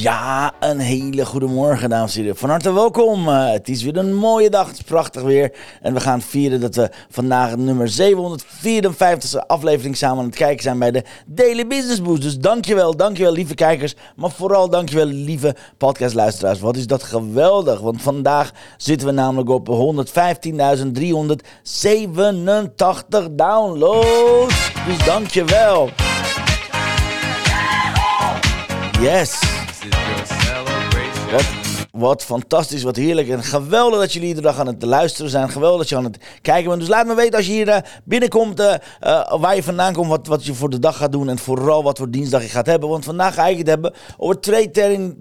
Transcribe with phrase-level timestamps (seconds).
[0.00, 2.36] Ja, een hele goede morgen, dames en heren.
[2.36, 3.28] Van harte welkom.
[3.28, 4.66] Eh, het is weer een mooie dag.
[4.66, 5.52] Het is prachtig weer.
[5.82, 10.78] En we gaan vieren dat we vandaag nummer 754 aflevering samen aan het kijken zijn
[10.78, 12.22] bij de Daily Business Boost.
[12.22, 13.94] Dus dankjewel, dankjewel lieve kijkers.
[14.16, 16.60] Maar vooral dankjewel lieve podcastluisteraars.
[16.60, 17.80] Wat is dat geweldig.
[17.80, 19.72] Want vandaag zitten we namelijk op 115.387
[23.30, 24.72] downloads.
[24.86, 25.88] Dus dankjewel.
[29.00, 29.59] Yes.
[31.30, 31.59] Wat,
[32.00, 33.28] wat fantastisch, wat heerlijk.
[33.28, 35.50] En geweldig dat jullie iedere dag aan het luisteren zijn.
[35.50, 36.80] Geweldig dat je aan het kijken bent.
[36.80, 40.08] Dus laat me weten als je hier eh, binnenkomt, eh, eh, waar je vandaan komt,
[40.08, 41.28] wat, wat je voor de dag gaat doen.
[41.28, 42.88] En vooral wat voor dinsdag je gaat hebben.
[42.88, 44.70] Want vandaag ga ik het hebben over twee,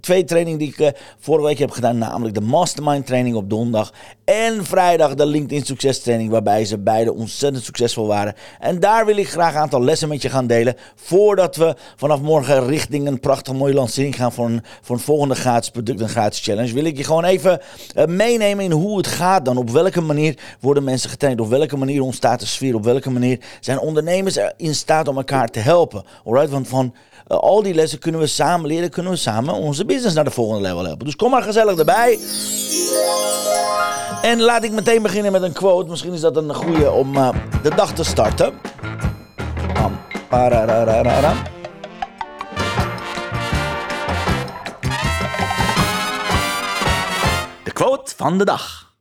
[0.01, 1.97] twee trainingen die ik vorige week heb gedaan.
[1.97, 3.93] Namelijk de Mastermind training op donderdag.
[4.25, 6.31] En vrijdag de LinkedIn succes training.
[6.31, 8.33] Waarbij ze beide ontzettend succesvol waren.
[8.59, 10.75] En daar wil ik graag een aantal lessen met je gaan delen.
[10.95, 15.35] Voordat we vanaf morgen richting een prachtig mooie lancering gaan voor een, voor een volgende
[15.35, 16.68] gratis product, een gratis challenge.
[16.71, 17.61] Wil ik je gewoon even
[17.95, 19.57] uh, meenemen in hoe het gaat dan.
[19.57, 21.41] Op welke manier worden mensen getraind?
[21.41, 22.75] Op welke manier ontstaat de sfeer?
[22.75, 26.03] Op welke manier zijn ondernemers in staat om elkaar te helpen?
[26.25, 26.93] Alright, want van
[27.27, 30.31] uh, al die lessen kunnen we samen leren, kunnen we samen onze business naar de
[30.31, 31.05] volgende level helpen.
[31.05, 32.19] Dus kom maar gezellig erbij.
[34.21, 35.89] En laat ik meteen beginnen met een quote.
[35.89, 37.29] Misschien is dat een goede om uh,
[37.63, 38.53] de dag te starten.
[47.79, 48.93] Quote van de dag.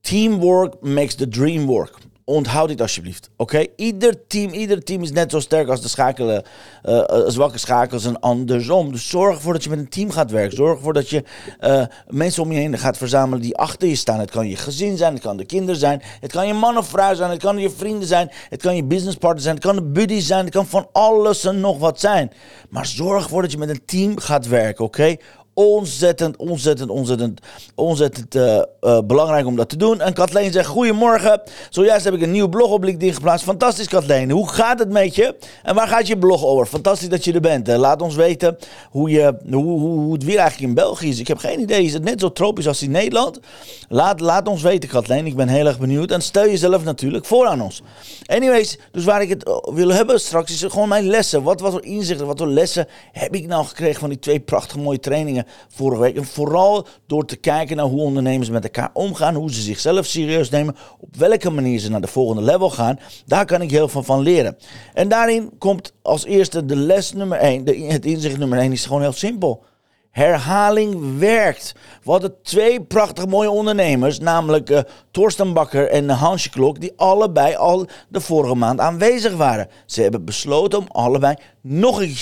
[0.00, 1.98] Teamwork makes the dream work.
[2.24, 3.30] Onthoud dit alsjeblieft.
[3.36, 3.66] Oké?
[3.76, 6.42] Ieder team, ieder team is net zo sterk als de schakelen,
[6.84, 8.92] uh, zwakke schakels en andersom.
[8.92, 10.56] Dus zorg ervoor dat je met een team gaat werken.
[10.56, 11.24] Zorg ervoor dat je
[11.60, 14.18] uh, mensen om je heen gaat verzamelen die achter je staan.
[14.18, 16.88] Het kan je gezin zijn, het kan de kinderen zijn, het kan je man of
[16.88, 19.92] vrouw zijn, het kan je vrienden zijn, het kan je businesspartner zijn, het kan een
[19.92, 22.32] buddy zijn, het kan van alles en nog wat zijn.
[22.68, 25.16] Maar zorg ervoor dat je met een team gaat werken, oké?
[25.60, 27.40] Ontzettend, ontzettend, ontzettend,
[27.74, 30.00] ontzettend uh, uh, belangrijk om dat te doen.
[30.00, 31.40] En Kathleen zegt, goedemorgen.
[31.70, 33.44] Zojuist heb ik een nieuw blog op LinkedIn geplaatst.
[33.44, 34.30] Fantastisch Kathleen.
[34.30, 35.34] Hoe gaat het met je?
[35.62, 36.66] En waar gaat je blog over?
[36.66, 37.66] Fantastisch dat je er bent.
[37.68, 38.56] Laat ons weten
[38.90, 41.18] hoe, je, hoe, hoe, hoe het weer eigenlijk in België is.
[41.18, 41.84] Ik heb geen idee.
[41.84, 43.40] Is het net zo tropisch als in Nederland?
[43.88, 45.26] Laat, laat ons weten Kathleen.
[45.26, 46.10] Ik ben heel erg benieuwd.
[46.10, 47.82] En stel jezelf natuurlijk voor aan ons.
[48.26, 51.42] Anyways, dus waar ik het wil hebben straks is gewoon mijn lessen.
[51.42, 54.78] Wat, wat voor inzichten, wat voor lessen heb ik nou gekregen van die twee prachtige
[54.78, 56.16] mooie trainingen vorige week.
[56.16, 60.50] En vooral door te kijken naar hoe ondernemers met elkaar omgaan, hoe ze zichzelf serieus
[60.50, 62.98] nemen, op welke manier ze naar de volgende level gaan.
[63.26, 64.56] Daar kan ik heel veel van leren.
[64.94, 68.86] En daarin komt als eerste de les nummer 1, de, het inzicht nummer 1 is
[68.86, 69.64] gewoon heel simpel.
[70.10, 71.74] Herhaling werkt.
[72.02, 74.80] We hadden twee prachtig mooie ondernemers, namelijk uh,
[75.10, 79.68] Torsten Bakker en Hansje Klok, die allebei al de vorige maand aanwezig waren.
[79.86, 82.14] Ze hebben besloten om allebei nog een,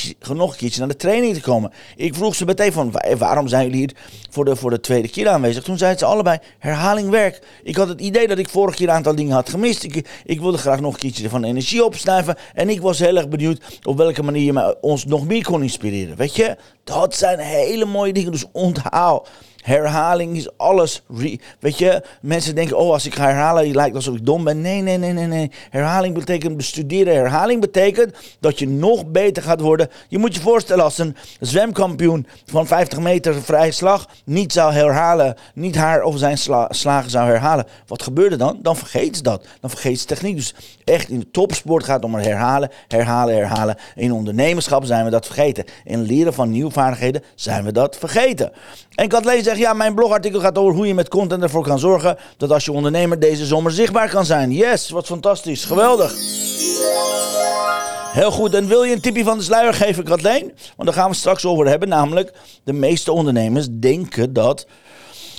[0.57, 1.73] keertje naar de training te komen.
[1.97, 3.97] Ik vroeg ze meteen van, waarom zijn jullie hier
[4.31, 5.63] voor de, voor de tweede keer aanwezig?
[5.63, 7.47] Toen zeiden ze allebei, herhaling werkt.
[7.63, 9.83] Ik had het idee dat ik vorige keer een aantal dingen had gemist.
[9.83, 12.37] Ik, ik wilde graag nog een keertje van energie opsnuiven.
[12.55, 16.17] En ik was heel erg benieuwd op welke manier je ons nog meer kon inspireren.
[16.17, 18.33] Weet je, dat zijn hele mooie dingen.
[18.33, 19.29] Dus onthoud.
[19.69, 21.03] Herhaling is alles.
[21.61, 24.61] Weet je, mensen denken, oh, als ik ga herhalen, lijkt alsof ik dom ben.
[24.61, 25.51] Nee, nee, nee, nee, nee.
[25.71, 27.15] Herhaling betekent bestuderen.
[27.15, 29.89] Herhaling betekent dat je nog beter gaat worden.
[30.09, 35.35] Je moet je voorstellen als een zwemkampioen van 50 meter vrije slag niet zou herhalen,
[35.55, 37.67] niet haar of zijn sla slagen zou herhalen.
[37.87, 38.59] Wat gebeurde dan?
[38.63, 39.47] Dan vergeet ze dat.
[39.61, 40.37] Dan vergeet ze techniek.
[40.37, 40.55] Dus
[40.85, 43.77] echt in de topsport gaat het om herhalen, herhalen, herhalen.
[43.95, 45.65] In ondernemerschap zijn we dat vergeten.
[45.85, 48.53] In leren van nieuwe vaardigheden zijn we dat vergeten.
[48.95, 52.51] En Kathleen ja, mijn blogartikel gaat over hoe je met content ervoor kan zorgen dat
[52.51, 54.53] als je ondernemer deze zomer zichtbaar kan zijn.
[54.53, 55.65] Yes, wat fantastisch.
[55.65, 56.15] Geweldig.
[58.13, 60.53] Heel goed, en wil je een tipje van de sluier geven, Kathleen?
[60.77, 61.89] Want daar gaan we straks over hebben.
[61.89, 62.33] Namelijk,
[62.65, 64.67] de meeste ondernemers denken dat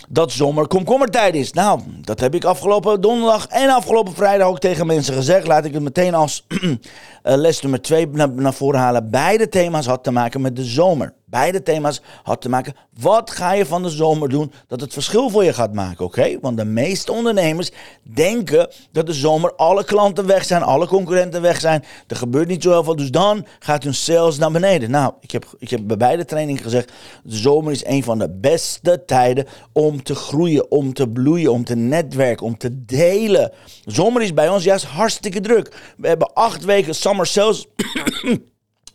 [0.10, 1.54] dat zomer komkommertijd is.
[1.54, 5.48] Nou, dat heb ik afgelopen donderdag en afgelopen vrijdag ook tegen mensen gezegd.
[5.48, 6.45] Laat ik het meteen als
[7.24, 9.10] les nummer 2 naar, naar voren halen.
[9.10, 11.13] Beide thema's had te maken met de zomer.
[11.30, 15.30] Beide thema's had te maken, wat ga je van de zomer doen dat het verschil
[15.30, 16.40] voor je gaat maken, oké?
[16.42, 17.72] Want de meeste ondernemers
[18.04, 21.84] denken dat de zomer alle klanten weg zijn, alle concurrenten weg zijn.
[22.08, 24.92] Er gebeurt niet zo heel veel, dus dan gaat hun sales naar beneden.
[24.92, 26.92] Nou, ik heb, ik heb bij beide trainingen gezegd,
[27.24, 31.66] de zomer is een van de beste tijden om te groeien, om te bloeien, om
[31.66, 33.52] te netwerken, om te delen.
[33.84, 35.94] De zomer is bij ons juist hartstikke druk.
[35.98, 37.68] We hebben acht weken summer sales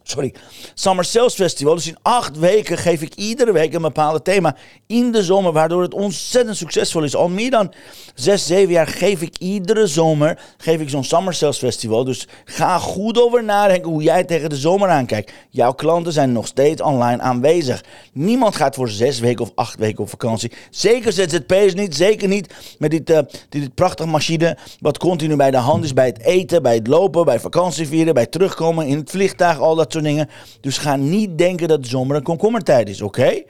[0.04, 0.34] sorry,
[0.74, 1.74] Summer Sales Festival.
[1.74, 4.56] Dus in acht weken geef ik iedere week een bepaald thema
[4.86, 7.16] in de zomer, waardoor het ontzettend succesvol is.
[7.16, 7.72] Al meer dan
[8.14, 12.04] zes, zeven jaar geef ik iedere zomer geef ik zo'n Summer Sales Festival.
[12.04, 15.32] Dus ga goed over nadenken hoe jij tegen de zomer aankijkt.
[15.50, 17.84] Jouw klanten zijn nog steeds online aanwezig.
[18.12, 20.52] Niemand gaat voor zes weken of acht weken op vakantie.
[20.70, 23.18] Zeker ZZP'ers niet, zeker niet met dit, uh,
[23.48, 27.24] dit prachtige machine wat continu bij de hand is bij het eten, bij het lopen,
[27.24, 30.28] bij vakantievieren, bij terugkomen in het vliegtuig, al dat dingen.
[30.60, 33.42] Dus ga niet denken dat de zomer een komkommertijd is, oké?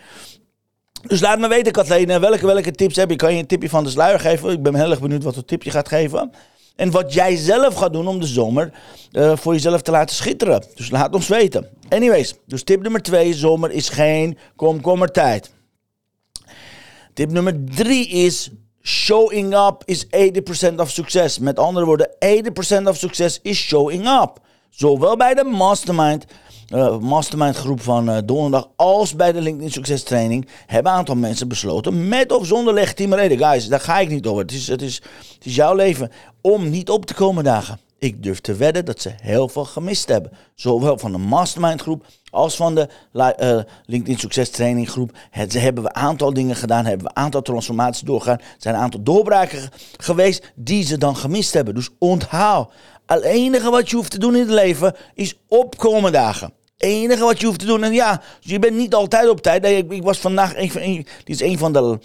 [1.06, 3.17] Dus laat me weten, Kathleen, welke, welke tips heb je?
[3.17, 4.50] Kan je een tipje van de sluier geven?
[4.50, 6.31] Ik ben heel erg benieuwd wat voor tip je gaat geven.
[6.76, 8.73] En wat jij zelf gaat doen om de zomer
[9.12, 10.64] uh, voor jezelf te laten schitteren.
[10.75, 11.69] Dus laat ons weten.
[11.88, 15.50] Anyways, dus tip nummer twee: zomer is geen komkommertijd.
[17.12, 18.50] Tip nummer drie is:
[18.82, 21.38] showing up is 80% of succes.
[21.38, 22.11] Met andere woorden,
[22.82, 24.40] 80% of succes is showing up.
[24.76, 26.25] Zowel bij de mastermind,
[26.69, 31.17] uh, mastermind groep van uh, donderdag als bij de LinkedIn Succes Training hebben een aantal
[31.17, 33.38] mensen besloten, met of zonder legitieme reden.
[33.38, 34.43] Guys, daar ga ik niet over.
[34.43, 34.94] Het is, het, is,
[35.35, 36.11] het is jouw leven
[36.41, 37.79] om niet op te komen dagen.
[37.99, 40.31] Ik durf te wedden dat ze heel veel gemist hebben.
[40.55, 45.11] Zowel van de mastermind groep als van de uh, LinkedIn Succes Training groep.
[45.49, 48.38] Ze hebben we een aantal dingen gedaan, hebben we een aantal transformaties doorgaan.
[48.38, 51.75] Er zijn een aantal doorbraken geweest die ze dan gemist hebben.
[51.75, 52.73] Dus onthoud,
[53.06, 56.53] het enige wat je hoeft te doen in het leven is opkomen dagen.
[56.77, 57.85] Het enige wat je hoeft te doen.
[57.85, 59.65] En ja, je bent niet altijd op tijd.
[59.67, 60.56] Ik, ik was vandaag.
[60.56, 61.99] Een, dit is een van de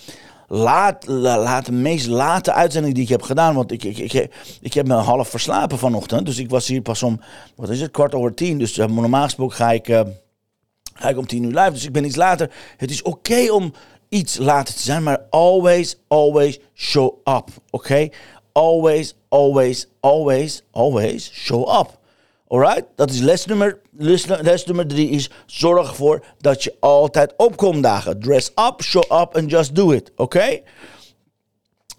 [0.47, 3.55] laat, meest late uitzendingen die ik heb gedaan.
[3.55, 4.29] Want ik, ik, ik,
[4.61, 6.25] ik heb me half verslapen vanochtend.
[6.25, 7.21] Dus ik was hier pas om.
[7.55, 7.91] Wat is het?
[7.91, 8.57] Kwart over tien.
[8.57, 9.87] Dus uh, normaal gesproken ga ik.
[9.87, 10.01] Uh,
[10.93, 11.71] ga ik om tien uur live.
[11.71, 12.51] Dus ik ben iets later.
[12.77, 13.73] Het is oké om
[14.09, 15.03] iets later te zijn.
[15.03, 17.47] Maar always, always show up.
[17.69, 18.09] Oké?
[18.59, 21.97] Always, always, always, always show up.
[22.47, 22.85] Alright?
[22.95, 27.83] Dat is les nummer, les, les nummer drie is zorg ervoor dat je altijd opkomt
[27.83, 28.19] dagen.
[28.19, 30.11] Dress up, show up and just do it.
[30.15, 30.21] Oké?
[30.37, 30.63] Okay?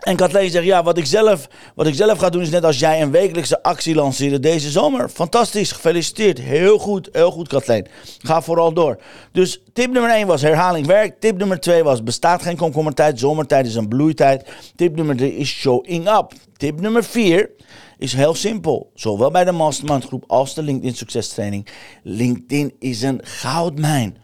[0.01, 2.79] En Kathleen zegt, ja, wat ik, zelf, wat ik zelf ga doen is net als
[2.79, 5.09] jij een wekelijkse actie lanceren deze zomer.
[5.09, 6.39] Fantastisch, gefeliciteerd.
[6.39, 7.87] Heel goed, heel goed Kathleen.
[8.19, 8.99] Ga vooral door.
[9.33, 11.21] Dus tip nummer 1 was herhaling werkt.
[11.21, 13.19] Tip nummer 2 was bestaat geen komkommertijd.
[13.19, 14.49] Zomertijd is een bloeitijd.
[14.77, 16.33] Tip nummer 3 is showing up.
[16.57, 17.51] Tip nummer 4
[17.99, 18.91] is heel simpel.
[18.95, 21.67] Zowel bij de mastermind groep als de LinkedIn succestraining.
[22.03, 24.17] LinkedIn is een goudmijn.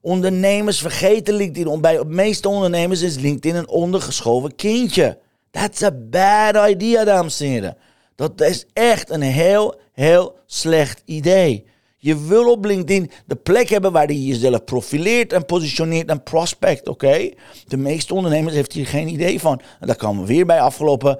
[0.00, 1.80] Ondernemers vergeten LinkedIn.
[1.80, 5.18] Bij de meeste ondernemers is LinkedIn een ondergeschoven kindje.
[5.50, 7.76] That's a bad idea, dames en heren.
[8.14, 11.64] Dat is echt een heel, heel slecht idee.
[11.96, 16.88] Je wil op LinkedIn de plek hebben waar je jezelf profileert en positioneert en prospect,
[16.88, 17.30] oké?
[17.66, 19.60] De meeste ondernemers heeft hier geen idee van.
[19.80, 21.18] En daar komen we weer bij afgelopen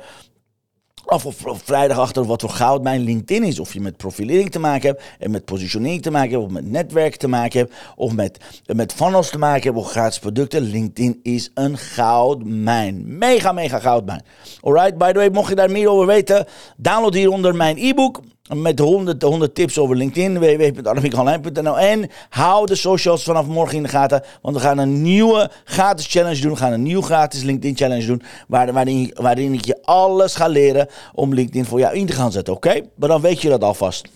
[1.05, 3.61] of op vrijdag achter wat voor goud mijn LinkedIn is.
[3.61, 6.71] Of je met profilering te maken hebt, en met positionering te maken hebt, of met
[6.71, 10.63] netwerk te maken hebt, of met, met funnels te maken hebt, of gratis producten.
[10.63, 13.19] LinkedIn is een goudmijn.
[13.19, 14.23] Mega, mega goudmijn.
[14.61, 16.47] Alright, by the way, mocht je daar meer over weten,
[16.77, 18.21] download hieronder mijn e-book
[18.55, 21.79] met 100, 100 tips over LinkedIn, www.armiekonline.nl.
[21.79, 26.07] En hou de socials vanaf morgen in de gaten, want we gaan een nieuwe gratis
[26.07, 26.51] challenge doen.
[26.51, 30.89] We gaan een nieuw gratis LinkedIn challenge doen, waarin, waarin ik je alles ga leren
[31.15, 32.81] om LinkedIn voor jou in te gaan zetten, oké?
[32.95, 34.09] Maar dan weet je dat alvast.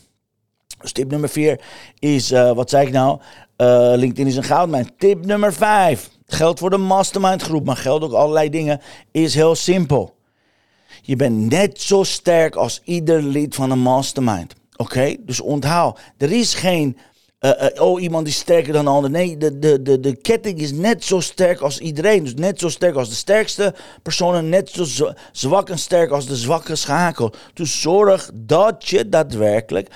[0.81, 1.61] Dus tip nummer 4
[1.99, 3.21] is, uh, wat zei ik nou?
[3.57, 4.91] Uh, LinkedIn is een goudmijn.
[4.99, 9.55] Tip nummer 5, geldt voor de mastermind groep, maar geldt ook allerlei dingen, is heel
[9.55, 10.14] simpel.
[11.07, 14.55] Je bent net zo sterk als ieder lid van een mastermind.
[14.77, 15.17] Oké?
[15.21, 16.97] Dus onthoud, er is geen.
[17.41, 19.11] Uh, uh, oh, iemand is sterker dan de ander.
[19.11, 22.23] Nee, de, de, de, de ketting is net zo sterk als iedereen.
[22.23, 24.49] Dus net zo sterk als de sterkste personen.
[24.49, 27.33] Net zo zwak en sterk als de zwakke schakel.
[27.55, 29.89] Dus zorg dat je daadwerkelijk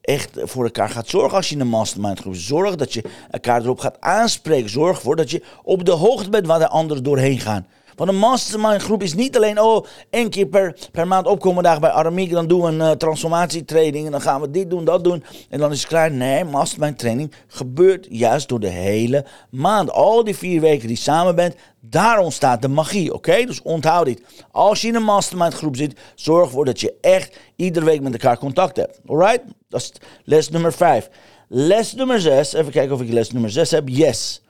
[0.00, 3.62] echt voor elkaar gaat zorgen als je in een mastermind groep Zorg dat je elkaar
[3.62, 4.70] erop gaat aanspreken.
[4.70, 7.66] Zorg ervoor dat je op de hoogte bent waar de anderen doorheen gaan.
[7.96, 11.80] Want een mastermind groep is niet alleen, oh, één keer per, per maand opkomen dagen
[11.80, 12.30] bij Aramiek.
[12.30, 15.24] Dan doen we een uh, transformatietraining en dan gaan we dit doen, dat doen.
[15.48, 16.10] En dan is het klaar.
[16.10, 19.90] Nee, mastermind training gebeurt juist door de hele maand.
[19.90, 23.44] Al die vier weken die samen bent, daar ontstaat de magie, oké?
[23.44, 24.22] Dus onthoud dit.
[24.50, 28.12] Als je in een mastermind groep zit, zorg ervoor dat je echt iedere week met
[28.12, 29.00] elkaar contact hebt.
[29.06, 29.42] Alright?
[29.68, 29.92] Dat is
[30.24, 31.08] les nummer vijf.
[31.48, 32.52] Les nummer 6.
[32.52, 33.88] Even kijken of ik les nummer 6 heb.
[33.88, 34.40] Yes.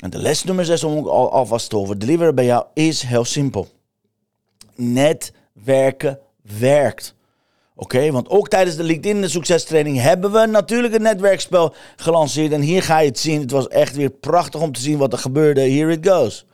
[0.00, 3.68] En de les nummer 6 om al, alvast te overdeliveren bij jou is heel simpel.
[4.74, 6.18] Netwerken
[6.58, 7.14] werkt.
[7.76, 12.52] Oké, want ook tijdens de LinkedIn de succestraining hebben we natuurlijk een netwerkspel gelanceerd.
[12.52, 13.40] En hier ga je het zien.
[13.40, 15.60] Het was echt weer prachtig om te zien wat er gebeurde.
[15.60, 16.46] Here it goes.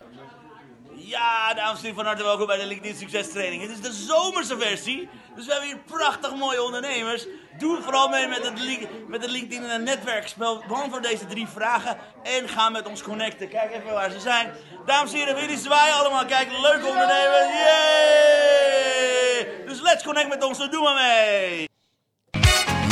[1.09, 3.63] Ja, dames en heren, van harte welkom bij de LinkedIn Succes Training.
[3.63, 7.27] Het is de zomerse versie, dus we hebben hier prachtig mooie ondernemers.
[7.59, 10.63] Doe vooral mee met het, link- met het LinkedIn netwerkspel.
[10.69, 13.49] Beantwoord deze drie vragen en ga met ons connecten.
[13.49, 14.53] Kijk even waar ze zijn.
[14.87, 16.25] Dames en heren, weer die zwaaien allemaal.
[16.25, 17.47] Kijk, leuke ondernemers.
[17.65, 19.47] Yay!
[19.67, 21.69] Dus let's connect met ons, doe maar mee.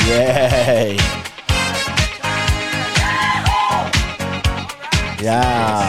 [0.07, 0.99] Yay.
[5.21, 5.84] Ja,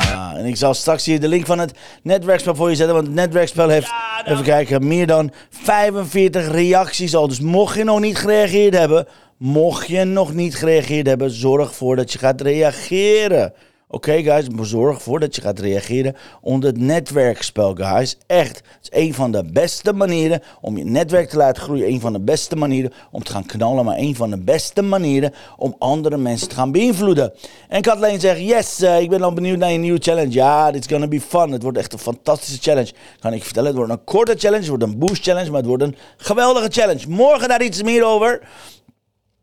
[0.47, 1.73] en ik zal straks hier de link van het
[2.03, 2.95] netwerkspel voor je zetten.
[2.95, 4.33] Want het netwerkspel heeft, Ja, nou.
[4.33, 7.29] even kijken, meer dan 45 reacties al.
[7.29, 11.97] Dus mocht je nog niet gereageerd hebben, mocht je nog niet gereageerd hebben, zorg ervoor
[11.97, 13.53] dat je gaat reageren.
[13.89, 18.17] Oké, guys, zorg ervoor dat je gaat reageren onder het netwerkspel, guys.
[18.27, 21.89] Echt, het is een van de beste manieren om je netwerk te laten groeien.
[21.89, 25.33] Een van de beste manieren om te gaan knallen, maar een van de beste manieren
[25.57, 27.33] om andere mensen te gaan beïnvloeden.
[27.69, 30.33] En Kathleen zegt, yes, eh, ik ben al benieuwd naar je nieuwe challenge.
[30.33, 31.53] Ja, it's gonna be fun.
[31.53, 32.93] Het wordt echt een fantastische challenge.
[33.21, 35.69] Kan ik vertellen, het wordt een korte challenge, het wordt een boost challenge, maar het
[35.69, 37.09] wordt een geweldige challenge.
[37.09, 38.41] Morgen daar iets meer over.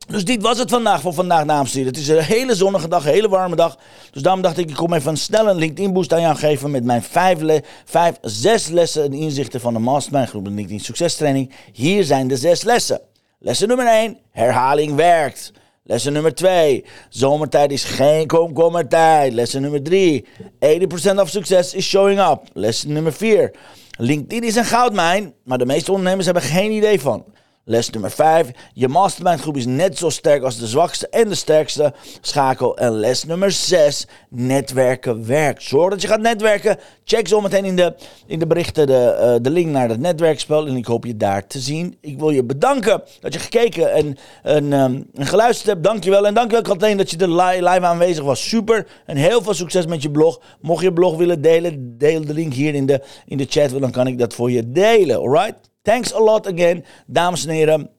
[0.07, 1.85] Dus dit was het vandaag voor vandaag, dames en.
[1.85, 3.77] Het is een hele zonnige dag, een hele warme dag.
[4.11, 6.83] Dus daarom dacht ik, ik kom even een snelle LinkedIn boost aan jou geven met
[6.83, 11.51] mijn vijf, vijf, zes lessen en inzichten van de Mastermind groep LinkedIn succestraining.
[11.73, 13.01] Hier zijn de zes lessen.
[13.39, 15.51] Lessen nummer 1, herhaling werkt.
[15.83, 19.33] Lessen nummer 2, zomertijd is geen komkommertijd.
[19.33, 20.25] Lessen nummer 3,
[20.59, 22.41] 80% of succes is showing up.
[22.53, 23.51] Lessen nummer 4,
[23.97, 27.25] LinkedIn is een goudmijn, maar de meeste ondernemers hebben geen idee van.
[27.65, 28.49] Les nummer 5.
[28.73, 32.77] Je mastermind groep is net zo sterk als de zwakste en de sterkste schakel.
[32.77, 34.07] En les nummer 6.
[34.29, 35.63] Netwerken werkt.
[35.63, 36.77] Zorg dat je gaat netwerken.
[37.03, 37.95] Check zometeen in de,
[38.27, 40.67] in de berichten de, eh, de link naar het netwerkspel.
[40.67, 41.97] En ik hoop je daar te zien.
[42.01, 45.83] Ik wil je bedanken dat je gekeken en, en, ehm, en geluisterd hebt.
[45.83, 46.27] Dankjewel.
[46.27, 48.49] En dankjewel Kathleen dat je er li- live aanwezig was.
[48.49, 48.87] Super.
[49.05, 50.41] En heel veel succes met je blog.
[50.61, 53.69] Mocht je blog willen delen, deel de link hier in de, in de chat.
[53.69, 55.17] want Dan kan ik dat voor je delen.
[55.17, 55.71] Alright?
[55.83, 57.89] Thanks a lot again, dames en heren.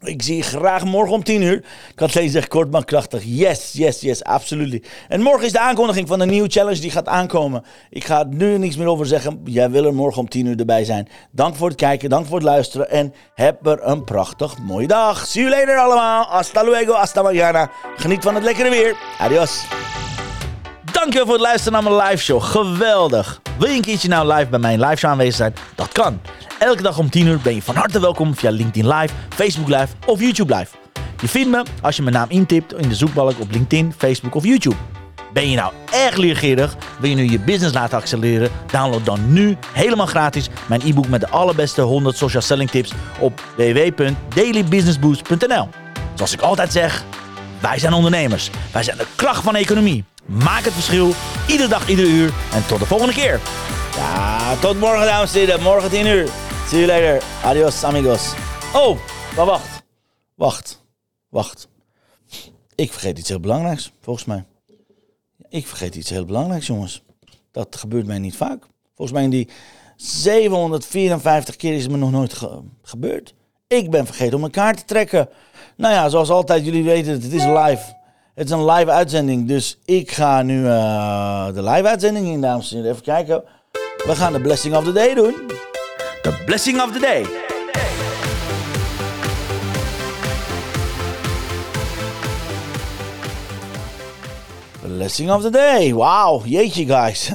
[0.00, 1.64] Ik zie je graag morgen om 10 uur.
[1.94, 3.22] Kathleen zegt kort maar krachtig.
[3.24, 4.88] Yes, yes, yes, absoluut.
[5.08, 7.64] En morgen is de aankondiging van de nieuwe challenge die gaat aankomen.
[7.90, 9.40] Ik ga er nu niks meer over zeggen.
[9.44, 11.08] Jij wil er morgen om 10 uur erbij zijn.
[11.30, 12.90] Dank voor het kijken, dank voor het luisteren.
[12.90, 15.26] En heb er een prachtig mooie dag.
[15.26, 16.24] See you later allemaal.
[16.24, 17.70] Hasta luego, hasta mañana.
[17.96, 18.96] Geniet van het lekkere weer.
[19.18, 19.64] Adios.
[21.04, 22.42] Dankjewel voor het luisteren naar mijn live show.
[22.42, 23.40] Geweldig.
[23.58, 25.54] Wil je een keertje nou live bij mijn live show zijn?
[25.74, 26.20] Dat kan.
[26.58, 29.86] Elke dag om 10 uur ben je van harte welkom via LinkedIn Live, Facebook Live
[30.06, 30.76] of YouTube Live.
[31.20, 34.44] Je vindt me als je mijn naam intipt in de zoekbalk op LinkedIn, Facebook of
[34.44, 34.76] YouTube.
[35.32, 36.76] Ben je nou erg leergierig?
[36.98, 38.50] Wil je nu je business laten accelereren?
[38.70, 43.42] Download dan nu helemaal gratis mijn e-book met de allerbeste 100 social selling tips op
[43.56, 45.68] www.dailybusinessboost.nl.
[46.14, 47.04] Zoals ik altijd zeg,
[47.64, 48.50] wij zijn ondernemers.
[48.72, 50.04] Wij zijn de kracht van economie.
[50.26, 51.12] Maak het verschil,
[51.48, 52.32] iedere dag, iedere uur.
[52.52, 53.40] En tot de volgende keer.
[53.96, 55.62] Ja, tot morgen dames en heren.
[55.62, 56.28] Morgen 10 uur.
[56.68, 57.22] See you later.
[57.44, 58.32] Adios amigos.
[58.74, 58.98] Oh,
[59.36, 59.82] maar wacht.
[60.34, 60.82] Wacht.
[61.28, 61.68] Wacht.
[62.74, 64.44] Ik vergeet iets heel belangrijks, volgens mij.
[65.48, 67.02] Ik vergeet iets heel belangrijks, jongens.
[67.52, 68.62] Dat gebeurt mij niet vaak.
[68.96, 69.48] Volgens mij in die
[69.96, 73.34] 754 keer is me nog nooit ge- gebeurd.
[73.74, 75.28] Ik ben vergeten om een kaart te trekken.
[75.76, 77.82] Nou ja, zoals altijd, jullie weten het, het is live.
[78.34, 82.70] Het is een live uitzending, dus ik ga nu eh, de live uitzending in, dames
[82.70, 82.90] en heren.
[82.90, 83.44] Even kijken.
[83.96, 85.34] We gaan de blessing of the day doen.
[86.22, 87.26] De blessing of the day.
[94.80, 95.92] Blessing of the day.
[95.92, 97.30] Wow, jeetje guys.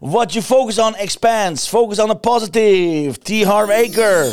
[0.00, 1.68] What you focus on expands.
[1.68, 3.18] Focus on the positive.
[3.18, 3.44] T.
[3.44, 4.32] Harv Aker.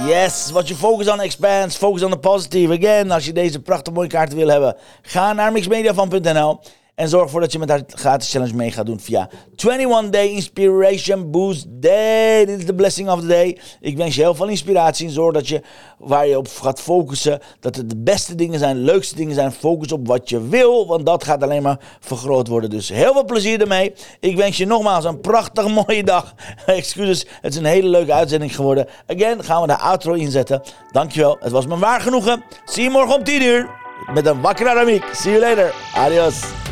[0.00, 1.76] Yes, what you focus on expands.
[1.76, 2.72] Focus on the positive.
[2.72, 6.60] Again, als je deze prachtige mooie kaarten wil hebben, ga naar mixmediafan.nl
[7.02, 10.28] en zorg ervoor dat je met haar gratis challenge mee gaat doen via 21 Day
[10.28, 12.44] Inspiration Boost Day.
[12.44, 13.58] Dit is de blessing of the day.
[13.80, 15.62] Ik wens je heel veel inspiratie en zorg dat je
[15.98, 19.52] waar je op gaat focussen, dat het de beste dingen zijn, leukste dingen zijn.
[19.52, 22.70] Focus op wat je wil, want dat gaat alleen maar vergroot worden.
[22.70, 23.92] Dus heel veel plezier ermee.
[24.20, 26.34] Ik wens je nogmaals een prachtig mooie dag.
[26.66, 28.86] Excuses, het is een hele leuke uitzending geworden.
[29.06, 30.62] Again, gaan we de outro inzetten.
[30.90, 32.42] Dankjewel, het was me waar genoegen.
[32.64, 33.70] Zie je morgen om 10 uur
[34.12, 35.04] met een wakkere Aramiek.
[35.12, 35.74] See you later.
[35.94, 36.71] Adios.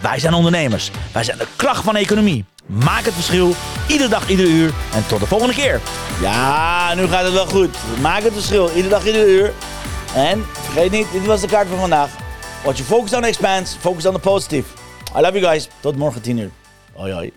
[0.00, 0.90] wij zijn ondernemers.
[1.12, 2.44] Wij zijn de kracht van de economie.
[2.66, 3.54] Maak het verschil,
[3.88, 4.72] iedere dag, ieder uur.
[4.94, 5.80] En tot de volgende keer.
[6.20, 7.76] Ja, nu gaat het wel goed.
[8.00, 9.52] Maak het verschil, iedere dag, ieder uur.
[10.14, 12.10] En vergeet niet, dit was de kaart van vandaag.
[12.62, 14.64] What you focus on expands, focus on the positive.
[15.16, 15.68] I love you guys.
[15.80, 16.50] Tot morgen 10 uur.
[16.94, 17.32] Hoi hoi.